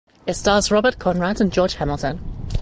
It 0.25 0.33
stars 0.33 0.71
Robert 0.71 0.97
Conrad 0.97 1.39
and 1.41 1.53
George 1.53 1.75
Hamilton. 1.75 2.21